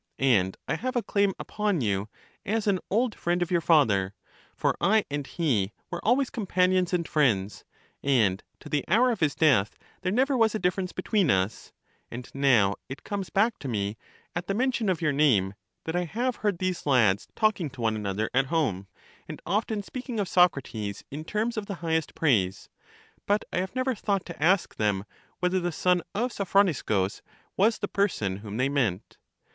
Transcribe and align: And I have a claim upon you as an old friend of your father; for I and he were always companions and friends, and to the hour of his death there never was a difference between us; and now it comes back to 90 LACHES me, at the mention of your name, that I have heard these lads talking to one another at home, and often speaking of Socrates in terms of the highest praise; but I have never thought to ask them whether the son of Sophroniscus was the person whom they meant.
And 0.17 0.57
I 0.67 0.73
have 0.77 0.95
a 0.95 1.03
claim 1.03 1.35
upon 1.37 1.81
you 1.81 2.09
as 2.43 2.65
an 2.65 2.79
old 2.89 3.13
friend 3.13 3.43
of 3.43 3.51
your 3.51 3.61
father; 3.61 4.15
for 4.55 4.75
I 4.81 5.05
and 5.11 5.27
he 5.27 5.73
were 5.91 6.03
always 6.03 6.31
companions 6.31 6.91
and 6.91 7.07
friends, 7.07 7.65
and 8.01 8.41
to 8.61 8.67
the 8.67 8.83
hour 8.87 9.11
of 9.11 9.19
his 9.19 9.35
death 9.35 9.77
there 10.01 10.11
never 10.11 10.35
was 10.35 10.55
a 10.55 10.57
difference 10.59 10.91
between 10.91 11.29
us; 11.29 11.71
and 12.09 12.31
now 12.33 12.77
it 12.89 13.03
comes 13.03 13.29
back 13.29 13.59
to 13.59 13.67
90 13.67 13.77
LACHES 13.89 13.95
me, 13.99 14.03
at 14.35 14.47
the 14.47 14.55
mention 14.55 14.89
of 14.89 15.03
your 15.03 15.11
name, 15.13 15.53
that 15.83 15.95
I 15.95 16.05
have 16.05 16.37
heard 16.37 16.57
these 16.57 16.87
lads 16.87 17.27
talking 17.35 17.69
to 17.69 17.81
one 17.81 17.95
another 17.95 18.27
at 18.33 18.47
home, 18.47 18.87
and 19.27 19.39
often 19.45 19.83
speaking 19.83 20.19
of 20.19 20.27
Socrates 20.27 21.03
in 21.11 21.23
terms 21.23 21.57
of 21.57 21.67
the 21.67 21.75
highest 21.85 22.15
praise; 22.15 22.69
but 23.27 23.45
I 23.53 23.57
have 23.59 23.75
never 23.75 23.93
thought 23.93 24.25
to 24.25 24.43
ask 24.43 24.73
them 24.77 25.05
whether 25.41 25.59
the 25.59 25.71
son 25.71 26.01
of 26.15 26.31
Sophroniscus 26.33 27.21
was 27.55 27.77
the 27.77 27.87
person 27.87 28.37
whom 28.37 28.57
they 28.57 28.67
meant. 28.67 29.19